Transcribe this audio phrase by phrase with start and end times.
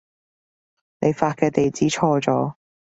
[0.99, 2.55] 你發嘅地址錯咗